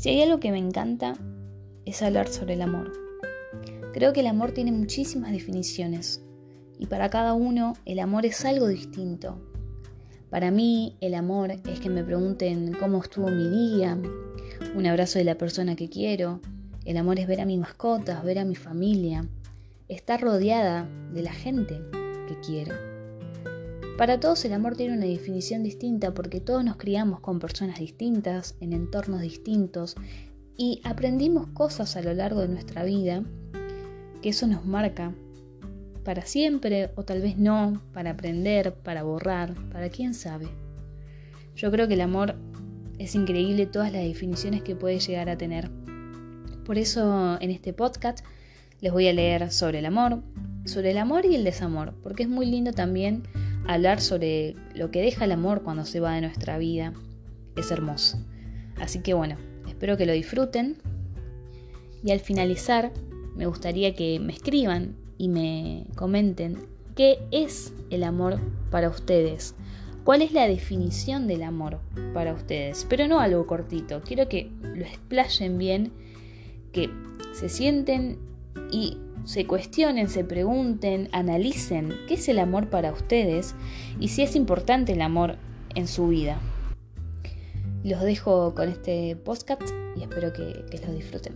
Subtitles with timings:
[0.00, 1.12] Si hay algo que me encanta,
[1.84, 2.90] es hablar sobre el amor.
[3.92, 6.24] Creo que el amor tiene muchísimas definiciones
[6.78, 9.38] y para cada uno el amor es algo distinto.
[10.30, 13.98] Para mí el amor es que me pregunten cómo estuvo mi día,
[14.74, 16.40] un abrazo de la persona que quiero.
[16.86, 19.28] El amor es ver a mis mascotas, ver a mi familia,
[19.88, 21.78] estar rodeada de la gente
[22.26, 22.89] que quiero.
[24.00, 28.56] Para todos el amor tiene una definición distinta porque todos nos criamos con personas distintas,
[28.58, 29.94] en entornos distintos
[30.56, 33.22] y aprendimos cosas a lo largo de nuestra vida
[34.22, 35.12] que eso nos marca
[36.02, 40.48] para siempre o tal vez no, para aprender, para borrar, para quién sabe.
[41.54, 42.36] Yo creo que el amor
[42.98, 45.70] es increíble todas las definiciones que puede llegar a tener.
[46.64, 48.24] Por eso en este podcast
[48.80, 50.22] les voy a leer sobre el amor,
[50.64, 53.24] sobre el amor y el desamor, porque es muy lindo también
[53.66, 56.92] hablar sobre lo que deja el amor cuando se va de nuestra vida.
[57.56, 58.18] Es hermoso.
[58.80, 59.36] Así que bueno,
[59.68, 60.76] espero que lo disfruten.
[62.02, 62.92] Y al finalizar,
[63.36, 66.58] me gustaría que me escriban y me comenten
[66.96, 68.40] qué es el amor
[68.70, 69.54] para ustedes.
[70.04, 71.78] ¿Cuál es la definición del amor
[72.14, 72.86] para ustedes?
[72.88, 74.00] Pero no algo cortito.
[74.00, 75.92] Quiero que lo explayen bien,
[76.72, 76.90] que
[77.32, 78.18] se sienten
[78.72, 83.54] y se cuestionen, se pregunten, analicen qué es el amor para ustedes
[83.98, 85.36] y si es importante el amor
[85.74, 86.40] en su vida.
[87.82, 89.62] Los dejo con este podcast
[89.96, 91.34] y espero que, que lo disfruten.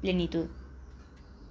[0.00, 0.46] Plenitud.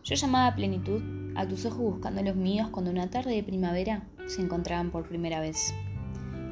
[0.05, 1.01] Yo llamaba plenitud
[1.33, 5.39] a tus ojos buscando los míos cuando una tarde de primavera se encontraban por primera
[5.39, 5.73] vez.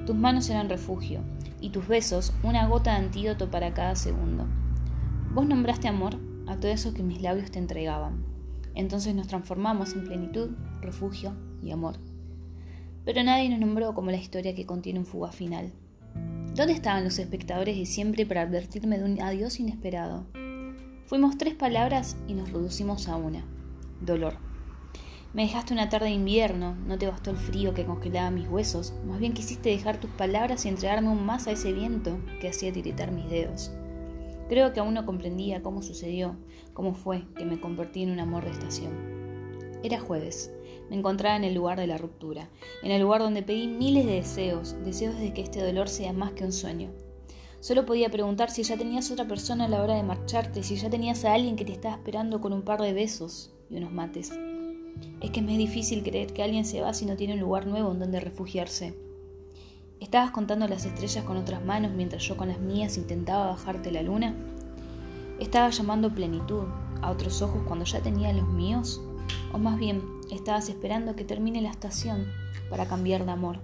[0.07, 1.21] Tus manos eran refugio
[1.61, 4.47] y tus besos una gota de antídoto para cada segundo.
[5.35, 8.25] Vos nombraste amor a todo eso que mis labios te entregaban.
[8.73, 10.49] Entonces nos transformamos en plenitud,
[10.81, 11.99] refugio y amor.
[13.05, 15.71] Pero nadie nos nombró como la historia que contiene un fugaz final.
[16.55, 20.25] ¿Dónde estaban los espectadores de siempre para advertirme de un adiós inesperado?
[21.05, 23.43] Fuimos tres palabras y nos reducimos a una.
[23.99, 24.37] Dolor.
[25.33, 28.93] Me dejaste una tarde de invierno, no te bastó el frío que congelaba mis huesos,
[29.05, 32.71] más bien quisiste dejar tus palabras y entregarme aún más a ese viento que hacía
[32.71, 33.71] tiritar mis dedos.
[34.47, 36.37] Creo que aún no comprendía cómo sucedió,
[36.73, 38.93] cómo fue que me convertí en un amor de estación.
[39.83, 40.53] Era jueves.
[40.89, 42.49] Me encontraba en el lugar de la ruptura,
[42.81, 46.31] en el lugar donde pedí miles de deseos, deseos de que este dolor sea más
[46.31, 46.91] que un sueño,
[47.63, 50.89] Solo podía preguntar si ya tenías otra persona a la hora de marcharte, si ya
[50.89, 54.33] tenías a alguien que te estaba esperando con un par de besos y unos mates.
[55.21, 57.93] Es que es difícil creer que alguien se va si no tiene un lugar nuevo
[57.93, 58.99] en donde refugiarse.
[60.01, 64.01] ¿Estabas contando las estrellas con otras manos mientras yo con las mías intentaba bajarte la
[64.01, 64.35] luna?
[65.39, 66.65] ¿Estabas llamando plenitud
[67.01, 68.99] a otros ojos cuando ya tenía los míos?
[69.53, 70.03] ¿O más bien
[70.33, 72.27] estabas esperando que termine la estación
[72.69, 73.59] para cambiar de amor?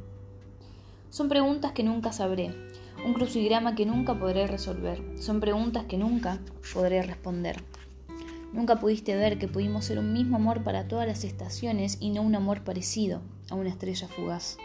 [1.10, 2.69] Son preguntas que nunca sabré,
[3.06, 5.02] un crucigrama que nunca podré resolver.
[5.18, 6.40] Son preguntas que nunca
[6.74, 7.64] podré responder.
[8.52, 12.24] Nunca pudiste ver que pudimos ser un mismo amor para todas las estaciones y no
[12.24, 14.58] un amor parecido a una estrella fugaz.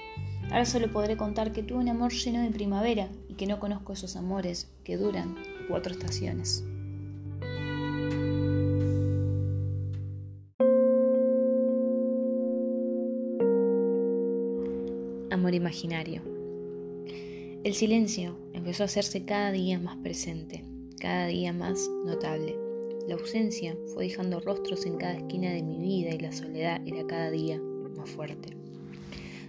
[0.44, 3.92] Ahora solo podré contar que tuve un amor lleno de primavera y que no conozco
[3.92, 5.36] esos amores que duran
[5.68, 6.64] cuatro estaciones.
[15.30, 16.33] Amor imaginario.
[17.64, 20.62] El silencio empezó a hacerse cada día más presente,
[21.00, 22.54] cada día más notable.
[23.08, 27.06] La ausencia fue dejando rostros en cada esquina de mi vida y la soledad era
[27.06, 27.58] cada día
[27.96, 28.54] más fuerte.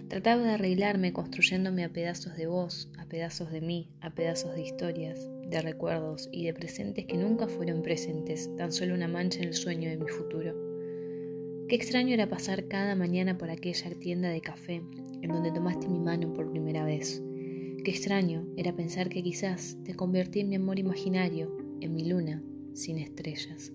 [0.08, 4.62] Trataba de arreglarme construyéndome a pedazos de voz, a pedazos de mí, a pedazos de
[4.62, 9.48] historias, de recuerdos y de presentes que nunca fueron presentes, tan solo una mancha en
[9.48, 10.54] el sueño de mi futuro.
[11.68, 14.80] Qué extraño era pasar cada mañana por aquella tienda de café
[15.20, 17.22] en donde tomaste mi mano por primera vez
[17.86, 22.42] Qué extraño era pensar que quizás te convertí en mi amor imaginario, en mi luna,
[22.74, 23.70] sin estrellas.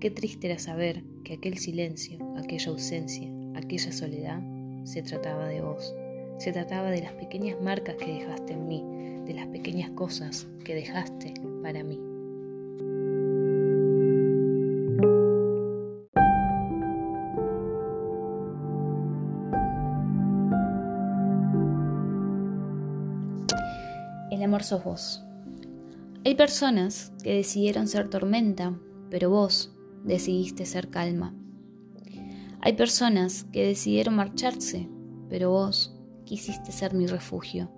[0.00, 4.42] Qué triste era saber que aquel silencio, aquella ausencia, aquella soledad,
[4.84, 5.94] se trataba de vos.
[6.36, 8.84] Se trataba de las pequeñas marcas que dejaste en mí,
[9.24, 11.32] de las pequeñas cosas que dejaste
[11.62, 12.11] para mí.
[24.32, 25.22] El amor sos vos.
[26.24, 28.74] Hay personas que decidieron ser tormenta,
[29.10, 31.34] pero vos decidiste ser calma.
[32.62, 34.88] Hay personas que decidieron marcharse,
[35.28, 35.94] pero vos
[36.24, 37.70] quisiste ser mi refugio.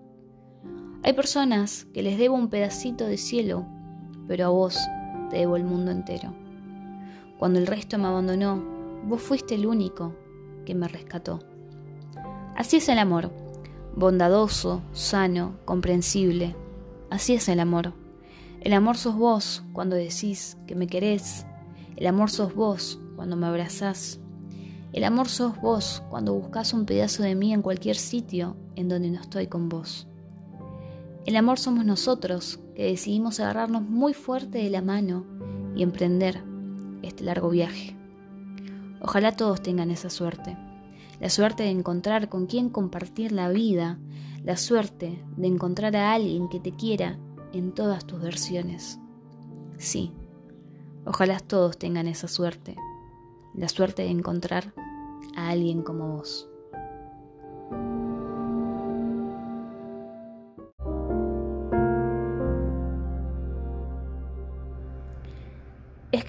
[1.03, 3.67] Hay personas que les debo un pedacito de cielo,
[4.29, 4.79] pero a vos
[5.31, 6.33] te debo el mundo entero.
[7.37, 8.63] Cuando el resto me abandonó,
[9.09, 10.15] vos fuiste el único
[10.65, 11.41] que me rescató.
[12.55, 13.33] Así es el amor,
[13.97, 16.57] bondadoso, sano, comprensible.
[17.11, 17.93] Así es el amor.
[18.61, 21.47] El amor sos vos cuando decís que me querés.
[21.97, 24.21] El amor sos vos cuando me abrazás.
[24.93, 29.11] El amor sos vos cuando buscas un pedazo de mí en cualquier sitio en donde
[29.11, 30.07] no estoy con vos.
[31.27, 35.25] El amor somos nosotros que decidimos agarrarnos muy fuerte de la mano
[35.75, 36.43] y emprender
[37.03, 37.97] este largo viaje.
[39.01, 40.57] Ojalá todos tengan esa suerte,
[41.25, 43.99] la suerte de encontrar con quien compartir la vida,
[44.43, 47.19] la suerte de encontrar a alguien que te quiera
[47.55, 49.01] en todas tus versiones.
[49.79, 50.13] Sí,
[51.07, 52.77] ojalá todos tengan esa suerte,
[53.55, 54.75] la suerte de encontrar
[55.35, 56.47] a alguien como vos.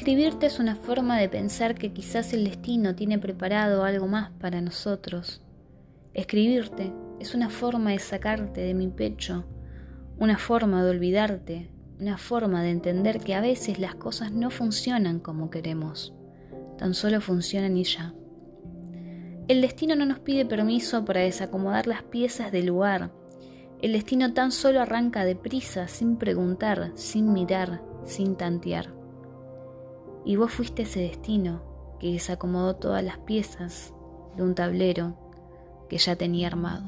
[0.06, 4.62] Escribirte es una forma de pensar que quizás el destino tiene preparado algo más para
[4.62, 5.42] nosotros.
[6.13, 9.46] Escribirte es una forma de sacarte de mi pecho,
[10.19, 15.19] una forma de olvidarte, una forma de entender que a veces las cosas no funcionan
[15.19, 16.13] como queremos,
[16.78, 18.13] tan solo funcionan y ya.
[19.48, 23.10] El destino no nos pide permiso para desacomodar las piezas del lugar.
[23.81, 28.94] El destino tan solo arranca deprisa, sin preguntar, sin mirar, sin tantear.
[30.25, 31.62] Y vos fuiste ese destino
[32.00, 33.94] que desacomodó todas las piezas
[34.36, 35.16] de un tablero
[35.88, 36.83] que ya tenía armado.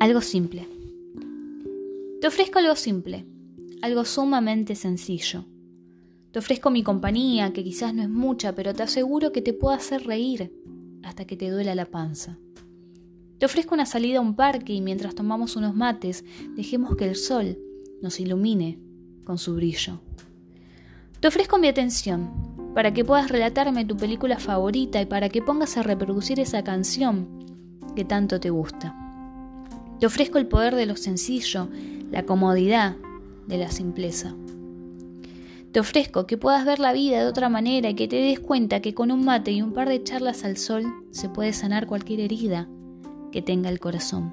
[0.00, 0.68] Algo simple.
[2.20, 3.24] Te ofrezco algo simple,
[3.80, 5.44] algo sumamente sencillo.
[6.32, 9.74] Te ofrezco mi compañía, que quizás no es mucha, pero te aseguro que te puedo
[9.74, 10.52] hacer reír
[11.04, 12.38] hasta que te duela la panza.
[13.38, 16.24] Te ofrezco una salida a un parque y mientras tomamos unos mates,
[16.56, 17.58] dejemos que el sol
[18.00, 18.78] nos ilumine
[19.24, 20.00] con su brillo.
[21.20, 22.30] Te ofrezco mi atención
[22.74, 27.28] para que puedas relatarme tu película favorita y para que pongas a reproducir esa canción
[27.94, 28.94] que tanto te gusta.
[30.00, 31.68] Te ofrezco el poder de lo sencillo,
[32.10, 32.96] la comodidad
[33.46, 34.34] de la simpleza.
[35.74, 38.78] Te ofrezco que puedas ver la vida de otra manera y que te des cuenta
[38.78, 42.20] que con un mate y un par de charlas al sol se puede sanar cualquier
[42.20, 42.68] herida
[43.32, 44.32] que tenga el corazón.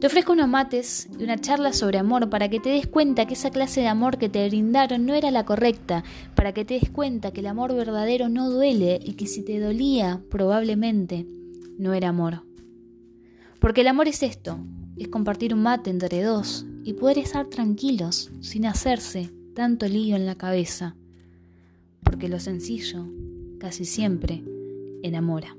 [0.00, 3.34] Te ofrezco unos mates y una charla sobre amor para que te des cuenta que
[3.34, 6.02] esa clase de amor que te brindaron no era la correcta,
[6.34, 9.60] para que te des cuenta que el amor verdadero no duele y que si te
[9.60, 11.28] dolía probablemente
[11.78, 12.42] no era amor.
[13.60, 14.58] Porque el amor es esto,
[14.96, 20.26] es compartir un mate entre dos y poder estar tranquilos sin hacerse tanto lío en
[20.26, 20.96] la cabeza,
[22.02, 23.06] porque lo sencillo
[23.58, 24.42] casi siempre
[25.02, 25.56] enamora.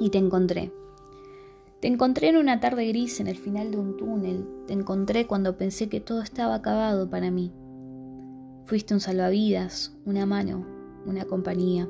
[0.00, 0.72] Y te encontré.
[1.80, 4.46] Te encontré en una tarde gris en el final de un túnel.
[4.66, 7.52] Te encontré cuando pensé que todo estaba acabado para mí.
[8.64, 10.66] Fuiste un salvavidas, una mano,
[11.04, 11.88] una compañía.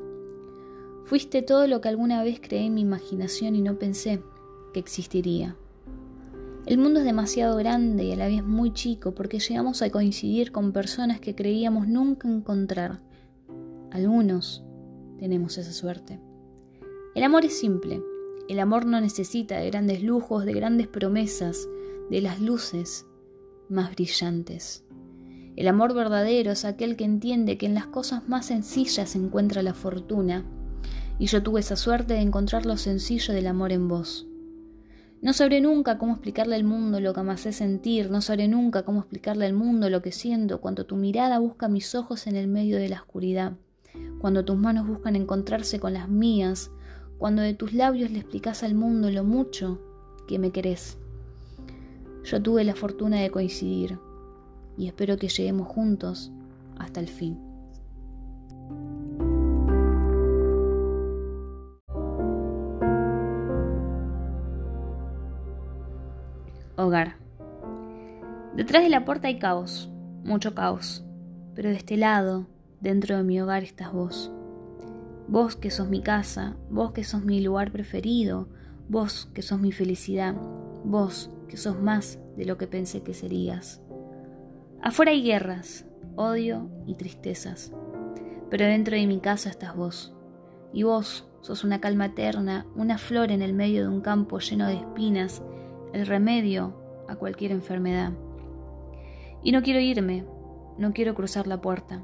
[1.05, 4.23] Fuiste todo lo que alguna vez creé en mi imaginación y no pensé
[4.73, 5.55] que existiría.
[6.65, 10.51] El mundo es demasiado grande y a la vez muy chico porque llegamos a coincidir
[10.51, 13.01] con personas que creíamos nunca encontrar.
[13.91, 14.63] Algunos
[15.17, 16.19] tenemos esa suerte.
[17.15, 18.01] El amor es simple.
[18.47, 21.67] El amor no necesita de grandes lujos, de grandes promesas,
[22.09, 23.05] de las luces
[23.67, 24.85] más brillantes.
[25.55, 29.63] El amor verdadero es aquel que entiende que en las cosas más sencillas se encuentra
[29.63, 30.45] la fortuna
[31.19, 34.27] y yo tuve esa suerte de encontrar lo sencillo del amor en vos.
[35.21, 39.01] No sabré nunca cómo explicarle al mundo lo que hace sentir, no sabré nunca cómo
[39.01, 42.77] explicarle al mundo lo que siento cuando tu mirada busca mis ojos en el medio
[42.77, 43.53] de la oscuridad,
[44.19, 46.71] cuando tus manos buscan encontrarse con las mías,
[47.19, 49.79] cuando de tus labios le explicas al mundo lo mucho
[50.27, 50.97] que me querés.
[52.23, 53.99] Yo tuve la fortuna de coincidir
[54.75, 56.31] y espero que lleguemos juntos
[56.79, 57.50] hasta el fin.
[66.77, 67.17] Hogar.
[68.55, 69.89] Detrás de la puerta hay caos,
[70.23, 71.05] mucho caos,
[71.53, 72.47] pero de este lado,
[72.79, 74.31] dentro de mi hogar estás vos.
[75.27, 78.47] Vos que sos mi casa, vos que sos mi lugar preferido,
[78.89, 80.35] vos que sos mi felicidad,
[80.83, 83.81] vos que sos más de lo que pensé que serías.
[84.81, 85.85] Afuera hay guerras,
[86.15, 87.71] odio y tristezas,
[88.49, 90.13] pero dentro de mi casa estás vos.
[90.73, 94.67] Y vos sos una calma eterna, una flor en el medio de un campo lleno
[94.67, 95.41] de espinas
[95.93, 96.75] el remedio
[97.07, 98.13] a cualquier enfermedad.
[99.43, 100.25] Y no quiero irme,
[100.77, 102.03] no quiero cruzar la puerta,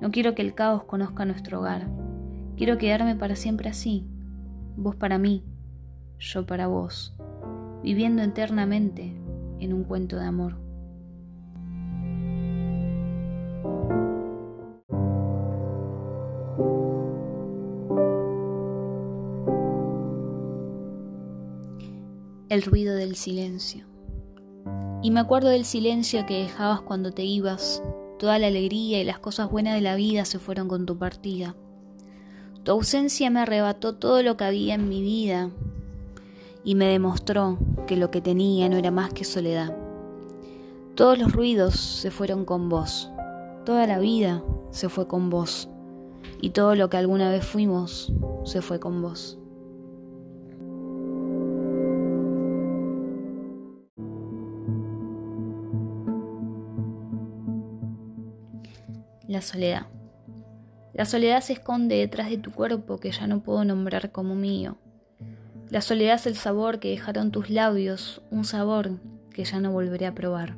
[0.00, 1.88] no quiero que el caos conozca nuestro hogar.
[2.56, 4.06] Quiero quedarme para siempre así,
[4.76, 5.44] vos para mí,
[6.18, 7.14] yo para vos,
[7.82, 9.14] viviendo eternamente
[9.58, 10.63] en un cuento de amor.
[22.54, 23.84] El ruido del silencio.
[25.02, 27.82] Y me acuerdo del silencio que dejabas cuando te ibas.
[28.16, 31.56] Toda la alegría y las cosas buenas de la vida se fueron con tu partida.
[32.62, 35.50] Tu ausencia me arrebató todo lo que había en mi vida
[36.62, 37.58] y me demostró
[37.88, 39.76] que lo que tenía no era más que soledad.
[40.94, 43.10] Todos los ruidos se fueron con vos,
[43.66, 45.68] toda la vida se fue con vos
[46.40, 48.12] y todo lo que alguna vez fuimos
[48.44, 49.40] se fue con vos.
[59.34, 59.88] La soledad.
[60.92, 64.78] La soledad se esconde detrás de tu cuerpo que ya no puedo nombrar como mío.
[65.70, 69.00] La soledad es el sabor que dejaron tus labios, un sabor
[69.32, 70.54] que ya no volveré a probar.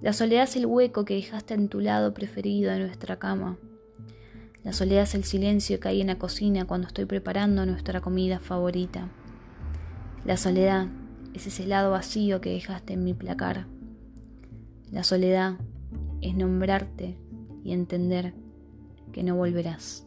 [0.00, 3.58] La soledad es el hueco que dejaste en tu lado preferido de nuestra cama.
[4.64, 8.38] La soledad es el silencio que hay en la cocina cuando estoy preparando nuestra comida
[8.38, 9.10] favorita.
[10.24, 10.86] La soledad
[11.34, 13.66] es ese lado vacío que dejaste en mi placar.
[14.90, 15.58] La soledad
[16.22, 17.18] es nombrarte
[17.64, 18.34] y entender
[19.12, 20.06] que no volverás.